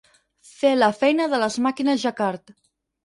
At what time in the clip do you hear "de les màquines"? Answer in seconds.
1.35-2.03